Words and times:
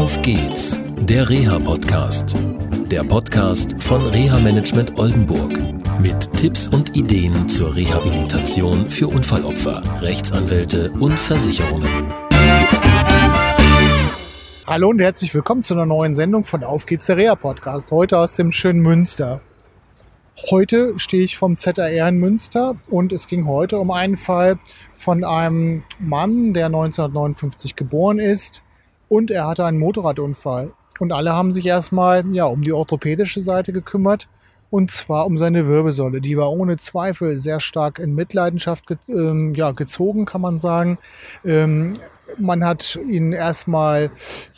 Auf 0.00 0.22
geht's, 0.22 0.82
der 0.96 1.28
Reha-Podcast. 1.28 2.34
Der 2.90 3.04
Podcast 3.04 3.82
von 3.82 4.00
Reha-Management 4.06 4.98
Oldenburg. 4.98 5.52
Mit 6.00 6.30
Tipps 6.38 6.68
und 6.68 6.96
Ideen 6.96 7.46
zur 7.50 7.76
Rehabilitation 7.76 8.86
für 8.86 9.08
Unfallopfer, 9.08 9.82
Rechtsanwälte 10.00 10.90
und 10.92 11.18
Versicherungen. 11.18 11.86
Hallo 14.66 14.88
und 14.88 15.00
herzlich 15.00 15.34
willkommen 15.34 15.64
zu 15.64 15.74
einer 15.74 15.84
neuen 15.84 16.14
Sendung 16.14 16.44
von 16.44 16.64
Auf 16.64 16.86
geht's, 16.86 17.04
der 17.04 17.18
Reha-Podcast. 17.18 17.90
Heute 17.90 18.16
aus 18.16 18.32
dem 18.32 18.52
schönen 18.52 18.80
Münster. 18.80 19.42
Heute 20.50 20.98
stehe 20.98 21.24
ich 21.24 21.36
vom 21.36 21.58
ZAR 21.58 21.90
in 21.90 22.16
Münster 22.16 22.76
und 22.88 23.12
es 23.12 23.26
ging 23.26 23.46
heute 23.46 23.78
um 23.78 23.90
einen 23.90 24.16
Fall 24.16 24.58
von 24.96 25.24
einem 25.24 25.82
Mann, 25.98 26.54
der 26.54 26.66
1959 26.66 27.76
geboren 27.76 28.18
ist 28.18 28.62
und 29.10 29.30
er 29.30 29.46
hatte 29.46 29.66
einen 29.66 29.78
Motorradunfall. 29.78 30.70
Und 30.98 31.12
alle 31.12 31.32
haben 31.32 31.52
sich 31.52 31.66
erstmal 31.66 32.24
ja, 32.32 32.46
um 32.46 32.62
die 32.62 32.72
orthopädische 32.72 33.42
Seite 33.42 33.72
gekümmert 33.72 34.28
und 34.70 34.90
zwar 34.90 35.26
um 35.26 35.36
seine 35.36 35.66
Wirbelsäule. 35.66 36.20
Die 36.20 36.36
war 36.38 36.50
ohne 36.52 36.76
Zweifel 36.76 37.36
sehr 37.36 37.60
stark 37.60 37.98
in 37.98 38.14
Mitleidenschaft 38.14 38.86
ge 38.86 38.96
ähm, 39.08 39.52
ja, 39.54 39.72
gezogen, 39.72 40.24
kann 40.24 40.40
man 40.40 40.58
sagen. 40.58 40.98
Ähm, 41.44 41.98
man 42.38 42.64
hat 42.64 42.96
ihn 43.08 43.32
erstmal 43.32 44.10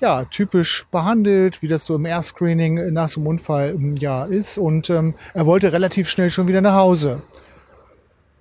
ja, 0.00 0.24
typisch 0.24 0.84
behandelt, 0.90 1.62
wie 1.62 1.68
das 1.68 1.86
so 1.86 1.94
im 1.94 2.04
Erstscreening 2.04 2.92
nach 2.92 3.08
so 3.08 3.20
einem 3.20 3.28
Unfall 3.28 3.78
ja, 4.00 4.24
ist. 4.24 4.58
Und 4.58 4.90
ähm, 4.90 5.14
er 5.34 5.46
wollte 5.46 5.72
relativ 5.72 6.08
schnell 6.08 6.30
schon 6.30 6.48
wieder 6.48 6.60
nach 6.60 6.74
Hause. 6.74 7.22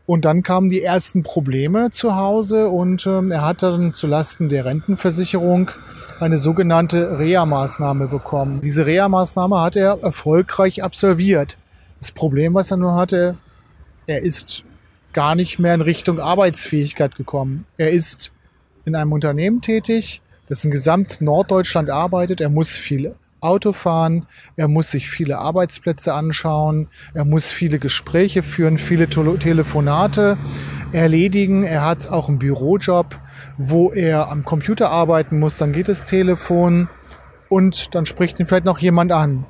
Und 0.09 0.25
dann 0.25 0.41
kamen 0.41 0.71
die 0.71 0.81
ersten 0.81 1.21
Probleme 1.21 1.91
zu 1.91 2.15
Hause 2.15 2.69
und 2.69 3.05
ähm, 3.05 3.29
er 3.29 3.43
hat 3.43 3.61
dann 3.61 3.93
zulasten 3.93 4.49
der 4.49 4.65
Rentenversicherung 4.65 5.69
eine 6.19 6.39
sogenannte 6.39 7.19
Reha-Maßnahme 7.19 8.07
bekommen. 8.07 8.59
Diese 8.61 8.87
Reha-Maßnahme 8.87 9.61
hat 9.61 9.75
er 9.75 10.01
erfolgreich 10.01 10.81
absolviert. 10.81 11.57
Das 11.99 12.11
Problem, 12.11 12.55
was 12.55 12.71
er 12.71 12.77
nur 12.77 12.95
hatte, 12.95 13.37
er 14.07 14.23
ist 14.23 14.63
gar 15.13 15.35
nicht 15.35 15.59
mehr 15.59 15.75
in 15.75 15.81
Richtung 15.81 16.19
Arbeitsfähigkeit 16.19 17.15
gekommen. 17.15 17.65
Er 17.77 17.91
ist 17.91 18.31
in 18.85 18.95
einem 18.95 19.11
Unternehmen 19.11 19.61
tätig, 19.61 20.23
das 20.47 20.65
in 20.65 20.71
gesamt 20.71 21.21
Norddeutschland 21.21 21.91
arbeitet. 21.91 22.41
Er 22.41 22.49
muss 22.49 22.75
viel 22.75 23.13
Auto 23.41 23.73
fahren, 23.73 24.25
er 24.55 24.67
muss 24.67 24.91
sich 24.91 25.09
viele 25.09 25.37
Arbeitsplätze 25.37 26.13
anschauen, 26.13 26.87
er 27.13 27.25
muss 27.25 27.51
viele 27.51 27.79
Gespräche 27.79 28.43
führen, 28.43 28.77
viele 28.77 29.07
Telefonate 29.09 30.37
erledigen. 30.91 31.63
Er 31.63 31.85
hat 31.85 32.07
auch 32.07 32.27
einen 32.27 32.39
Bürojob, 32.39 33.19
wo 33.57 33.91
er 33.91 34.29
am 34.29 34.43
Computer 34.43 34.89
arbeiten 34.89 35.39
muss. 35.39 35.57
Dann 35.57 35.73
geht 35.73 35.87
das 35.87 36.03
Telefon 36.03 36.89
und 37.47 37.95
dann 37.95 38.05
spricht 38.05 38.39
ihn 38.39 38.45
vielleicht 38.45 38.65
noch 38.65 38.79
jemand 38.79 39.11
an. 39.11 39.45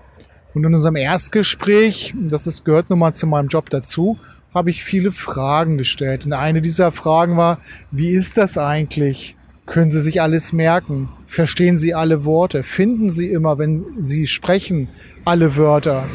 Und 0.54 0.64
in 0.66 0.74
unserem 0.74 0.96
Erstgespräch, 0.96 2.14
das 2.16 2.48
ist, 2.48 2.66
gehört 2.66 2.90
nun 2.90 3.00
mal 3.00 3.14
zu 3.14 3.28
meinem 3.28 3.48
Job 3.48 3.70
dazu, 3.70 4.20
habe 4.54 4.72
ich 4.72 4.84
viele 4.84 5.12
Fragen 5.12 5.78
gestellt. 5.78 6.26
Und 6.26 6.34
eine 6.34 6.62
dieser 6.62 6.92
Fragen 6.92 7.38
war, 7.38 7.60
wie 7.92 8.10
ist 8.10 8.38
das 8.38 8.58
eigentlich? 8.58 9.36
Können 9.70 9.92
Sie 9.92 10.02
sich 10.02 10.20
alles 10.20 10.52
merken? 10.52 11.10
Verstehen 11.28 11.78
Sie 11.78 11.94
alle 11.94 12.26
Worte? 12.26 12.64
Finden 12.64 13.12
Sie 13.12 13.30
immer, 13.30 13.60
wenn 13.60 13.86
Sie 14.04 14.26
sprechen, 14.26 14.88
alle 15.26 15.58
Wörter? 15.58 16.06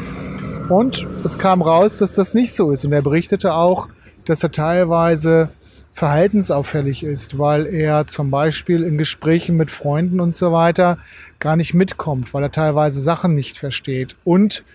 Und 0.67 1.07
es 1.23 1.39
kam 1.39 1.61
raus, 1.61 1.99
dass 1.99 2.13
das 2.13 2.33
nicht 2.33 2.53
so 2.53 2.71
ist. 2.71 2.83
Und 2.83 2.91
er 2.91 3.01
berichtete 3.01 3.53
auch, 3.53 3.87
dass 4.25 4.43
er 4.43 4.51
teilweise 4.51 5.51
verhaltensauffällig 5.93 7.05
ist, 7.05 7.39
weil 7.39 7.65
er 7.65 8.07
zum 8.07 8.29
Beispiel 8.29 8.83
in 8.83 8.97
Gesprächen 8.97 9.55
mit 9.55 9.71
Freunden 9.71 10.19
und 10.19 10.35
so 10.35 10.51
weiter 10.51 10.97
gar 11.39 11.55
nicht 11.55 11.73
mitkommt, 11.73 12.33
weil 12.33 12.43
er 12.43 12.51
teilweise 12.51 12.99
Sachen 12.99 13.35
nicht 13.35 13.57
versteht 13.57 14.17
und 14.25 14.65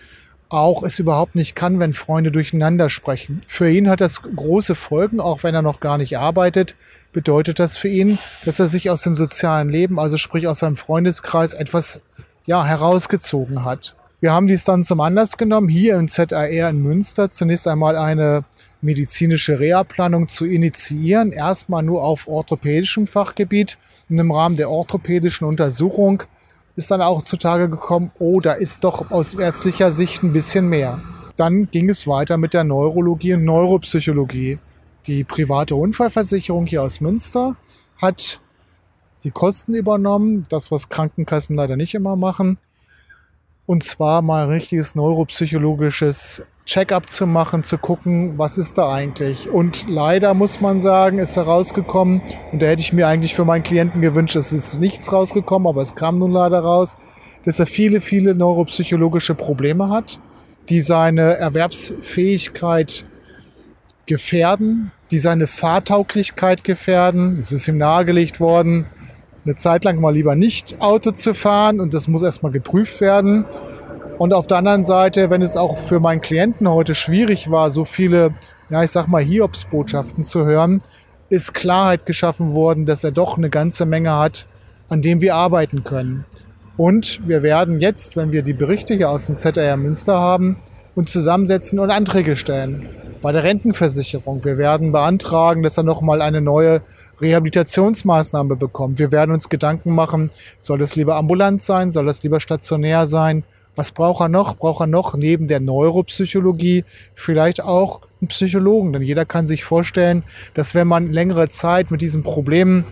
auch 0.51 0.83
es 0.83 0.99
überhaupt 0.99 1.35
nicht 1.35 1.55
kann, 1.55 1.79
wenn 1.79 1.93
Freunde 1.93 2.31
durcheinander 2.31 2.89
sprechen. 2.89 3.41
Für 3.47 3.69
ihn 3.69 3.89
hat 3.89 4.01
das 4.01 4.21
große 4.21 4.75
Folgen, 4.75 5.19
auch 5.19 5.43
wenn 5.43 5.55
er 5.55 5.61
noch 5.61 5.79
gar 5.79 5.97
nicht 5.97 6.17
arbeitet, 6.17 6.75
bedeutet 7.13 7.59
das 7.59 7.77
für 7.77 7.87
ihn, 7.87 8.17
dass 8.45 8.59
er 8.59 8.67
sich 8.67 8.89
aus 8.89 9.03
dem 9.03 9.15
sozialen 9.15 9.69
Leben, 9.69 9.99
also 9.99 10.17
sprich 10.17 10.47
aus 10.47 10.59
seinem 10.59 10.77
Freundeskreis, 10.77 11.53
etwas 11.53 12.01
ja, 12.45 12.65
herausgezogen 12.65 13.63
hat. 13.63 13.95
Wir 14.19 14.31
haben 14.31 14.47
dies 14.47 14.63
dann 14.63 14.83
zum 14.83 14.99
Anlass 14.99 15.37
genommen, 15.37 15.67
hier 15.67 15.95
im 15.95 16.07
ZAR 16.07 16.47
in 16.47 16.81
Münster 16.81 17.31
zunächst 17.31 17.67
einmal 17.67 17.97
eine 17.97 18.43
medizinische 18.81 19.59
Reha-Planung 19.59 20.27
zu 20.27 20.45
initiieren. 20.45 21.31
Erstmal 21.31 21.83
nur 21.83 22.03
auf 22.03 22.27
orthopädischem 22.27 23.07
Fachgebiet. 23.07 23.77
Und 24.09 24.19
im 24.19 24.31
Rahmen 24.31 24.57
der 24.57 24.69
orthopädischen 24.69 25.47
Untersuchung 25.47 26.23
ist 26.75 26.91
dann 26.91 27.01
auch 27.01 27.23
zutage 27.23 27.69
gekommen, 27.69 28.11
oh, 28.19 28.39
da 28.39 28.53
ist 28.53 28.83
doch 28.83 29.11
aus 29.11 29.33
ärztlicher 29.33 29.91
Sicht 29.91 30.23
ein 30.23 30.31
bisschen 30.31 30.67
mehr. 30.67 31.01
Dann 31.37 31.69
ging 31.71 31.89
es 31.89 32.07
weiter 32.07 32.37
mit 32.37 32.53
der 32.53 32.63
Neurologie 32.63 33.33
und 33.33 33.45
Neuropsychologie. 33.45 34.59
Die 35.07 35.23
private 35.23 35.75
Unfallversicherung 35.75 36.65
hier 36.65 36.83
aus 36.83 37.01
Münster 37.01 37.55
hat 37.97 38.39
die 39.23 39.31
Kosten 39.31 39.73
übernommen, 39.73 40.45
das 40.49 40.71
was 40.71 40.89
Krankenkassen 40.89 41.55
leider 41.55 41.75
nicht 41.75 41.93
immer 41.93 42.15
machen. 42.15 42.57
Und 43.65 43.83
zwar 43.83 44.21
mal 44.21 44.43
ein 44.43 44.49
richtiges 44.49 44.95
neuropsychologisches 44.95 46.45
Check-up 46.65 47.09
zu 47.09 47.25
machen, 47.25 47.63
zu 47.63 47.77
gucken, 47.77 48.37
was 48.37 48.57
ist 48.57 48.77
da 48.77 48.93
eigentlich. 48.93 49.49
Und 49.49 49.87
leider 49.89 50.33
muss 50.33 50.61
man 50.61 50.79
sagen, 50.79 51.17
ist 51.19 51.35
herausgekommen, 51.35 52.21
und 52.51 52.61
da 52.61 52.67
hätte 52.67 52.81
ich 52.81 52.93
mir 52.93 53.07
eigentlich 53.07 53.35
für 53.35 53.45
meinen 53.45 53.63
Klienten 53.63 54.01
gewünscht, 54.01 54.35
es 54.35 54.53
ist 54.53 54.79
nichts 54.79 55.11
rausgekommen, 55.11 55.67
aber 55.67 55.81
es 55.81 55.95
kam 55.95 56.19
nun 56.19 56.31
leider 56.31 56.59
raus, 56.59 56.97
dass 57.45 57.59
er 57.59 57.65
viele, 57.65 57.99
viele 58.01 58.35
neuropsychologische 58.35 59.35
Probleme 59.35 59.89
hat, 59.89 60.19
die 60.69 60.81
seine 60.81 61.37
Erwerbsfähigkeit 61.37 63.05
gefährden, 64.05 64.91
die 65.09 65.19
seine 65.19 65.47
Fahrtauglichkeit 65.47 66.63
gefährden. 66.63 67.39
Es 67.41 67.51
ist 67.51 67.67
ihm 67.67 67.77
nahegelegt 67.77 68.39
worden, 68.39 68.85
eine 69.45 69.55
Zeit 69.55 69.83
lang 69.83 69.99
mal 69.99 70.13
lieber 70.13 70.35
nicht 70.35 70.79
Auto 70.79 71.11
zu 71.11 71.33
fahren 71.33 71.79
und 71.79 71.93
das 71.93 72.07
muss 72.07 72.21
erstmal 72.21 72.51
geprüft 72.51 73.01
werden. 73.01 73.45
Und 74.21 74.33
auf 74.33 74.45
der 74.45 74.57
anderen 74.57 74.85
Seite, 74.85 75.31
wenn 75.31 75.41
es 75.41 75.57
auch 75.57 75.79
für 75.79 75.99
meinen 75.99 76.21
Klienten 76.21 76.69
heute 76.69 76.93
schwierig 76.93 77.49
war, 77.49 77.71
so 77.71 77.85
viele, 77.85 78.35
ja, 78.69 78.83
ich 78.83 78.91
sag 78.91 79.07
mal, 79.07 79.23
Hiobsbotschaften 79.23 80.23
zu 80.23 80.45
hören, 80.45 80.83
ist 81.29 81.55
Klarheit 81.55 82.05
geschaffen 82.05 82.53
worden, 82.53 82.85
dass 82.85 83.03
er 83.03 83.09
doch 83.09 83.39
eine 83.39 83.49
ganze 83.49 83.87
Menge 83.87 84.15
hat, 84.15 84.45
an 84.89 85.01
dem 85.01 85.21
wir 85.21 85.33
arbeiten 85.33 85.83
können. 85.83 86.25
Und 86.77 87.27
wir 87.27 87.41
werden 87.41 87.81
jetzt, 87.81 88.15
wenn 88.15 88.31
wir 88.31 88.43
die 88.43 88.53
Berichte 88.53 88.93
hier 88.93 89.09
aus 89.09 89.25
dem 89.25 89.37
ZR 89.37 89.75
Münster 89.75 90.19
haben, 90.19 90.57
uns 90.93 91.11
zusammensetzen 91.11 91.79
und 91.79 91.89
Anträge 91.89 92.35
stellen. 92.35 92.87
Bei 93.23 93.31
der 93.31 93.41
Rentenversicherung. 93.41 94.45
Wir 94.45 94.59
werden 94.59 94.91
beantragen, 94.91 95.63
dass 95.63 95.77
er 95.77 95.83
nochmal 95.83 96.21
eine 96.21 96.41
neue 96.41 96.81
Rehabilitationsmaßnahme 97.21 98.55
bekommt. 98.55 98.99
Wir 98.99 99.11
werden 99.11 99.31
uns 99.31 99.49
Gedanken 99.49 99.95
machen, 99.95 100.29
soll 100.59 100.83
es 100.83 100.95
lieber 100.95 101.15
ambulant 101.15 101.63
sein, 101.63 101.89
soll 101.89 102.07
es 102.07 102.21
lieber 102.21 102.39
stationär 102.39 103.07
sein 103.07 103.43
was 103.75 103.91
braucht 103.91 104.21
er 104.21 104.29
noch? 104.29 104.57
Braucht 104.57 104.81
er 104.81 104.87
noch 104.87 105.15
neben 105.15 105.47
der 105.47 105.59
Neuropsychologie 105.59 106.83
vielleicht 107.13 107.63
auch 107.63 108.01
einen 108.19 108.27
Psychologen? 108.27 108.93
Denn 108.93 109.01
jeder 109.01 109.25
kann 109.25 109.47
sich 109.47 109.63
vorstellen, 109.63 110.23
dass 110.53 110.75
wenn 110.75 110.87
man 110.87 111.11
längere 111.11 111.49
Zeit 111.49 111.91
mit 111.91 112.01
diesen 112.01 112.23
Problemen, 112.23 112.85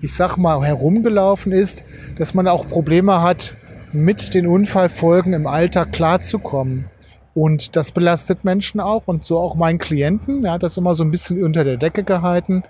ich 0.00 0.14
sag 0.14 0.36
mal, 0.36 0.62
herumgelaufen 0.64 1.52
ist, 1.52 1.84
dass 2.16 2.34
man 2.34 2.48
auch 2.48 2.66
Probleme 2.66 3.20
hat, 3.20 3.54
mit 3.92 4.34
den 4.34 4.46
Unfallfolgen 4.46 5.34
im 5.34 5.46
Alltag 5.46 5.92
klarzukommen. 5.92 6.86
Und 7.34 7.76
das 7.76 7.92
belastet 7.92 8.44
Menschen 8.44 8.80
auch 8.80 9.02
und 9.06 9.24
so 9.24 9.38
auch 9.38 9.54
meinen 9.54 9.78
Klienten. 9.78 10.44
Er 10.44 10.52
hat 10.52 10.62
das 10.62 10.76
immer 10.76 10.94
so 10.94 11.04
ein 11.04 11.10
bisschen 11.10 11.42
unter 11.42 11.64
der 11.64 11.76
Decke 11.76 12.04
gehalten. 12.04 12.62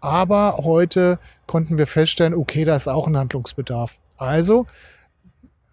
Aber 0.00 0.58
heute 0.58 1.18
konnten 1.46 1.78
wir 1.78 1.86
feststellen, 1.86 2.34
okay, 2.34 2.64
da 2.64 2.76
ist 2.76 2.88
auch 2.88 3.06
ein 3.06 3.16
Handlungsbedarf. 3.16 3.98
Also 4.16 4.66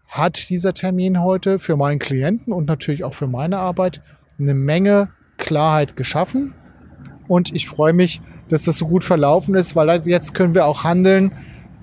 hat 0.07 0.49
dieser 0.49 0.73
Termin 0.73 1.21
heute 1.21 1.59
für 1.59 1.75
meinen 1.75 1.99
Klienten 1.99 2.53
und 2.53 2.67
natürlich 2.67 3.03
auch 3.03 3.13
für 3.13 3.27
meine 3.27 3.57
Arbeit 3.57 4.01
eine 4.39 4.53
Menge 4.53 5.09
Klarheit 5.37 5.95
geschaffen. 5.95 6.53
Und 7.27 7.53
ich 7.53 7.67
freue 7.67 7.93
mich, 7.93 8.21
dass 8.49 8.63
das 8.63 8.77
so 8.77 8.87
gut 8.87 9.03
verlaufen 9.03 9.55
ist, 9.55 9.75
weil 9.75 10.01
jetzt 10.07 10.33
können 10.33 10.53
wir 10.53 10.65
auch 10.65 10.83
handeln 10.83 11.31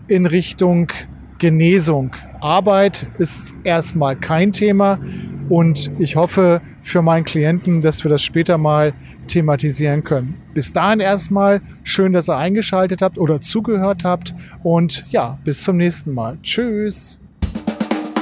in 0.06 0.26
Richtung 0.26 0.92
Genesung. 1.38 2.12
Arbeit 2.40 3.08
ist 3.18 3.52
erstmal 3.64 4.14
kein 4.14 4.52
Thema 4.52 5.00
und 5.48 5.90
ich 5.98 6.14
hoffe 6.14 6.60
für 6.82 7.02
meinen 7.02 7.24
Klienten, 7.24 7.80
dass 7.80 8.04
wir 8.04 8.08
das 8.08 8.22
später 8.22 8.58
mal 8.58 8.92
thematisieren 9.26 10.04
können. 10.04 10.36
Bis 10.54 10.72
dahin 10.72 11.00
erstmal 11.00 11.60
schön, 11.82 12.12
dass 12.12 12.28
ihr 12.28 12.36
eingeschaltet 12.36 13.02
habt 13.02 13.18
oder 13.18 13.40
zugehört 13.40 14.04
habt 14.04 14.34
und 14.62 15.04
ja, 15.10 15.38
bis 15.44 15.64
zum 15.64 15.78
nächsten 15.78 16.12
Mal. 16.12 16.38
Tschüss. 16.42 17.21